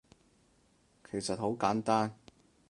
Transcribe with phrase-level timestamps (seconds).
[1.11, 2.15] 其實好簡單